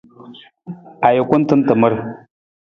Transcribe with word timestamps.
Ajukun 1.07 1.41
tan 1.47 1.61
tamar. 1.67 1.93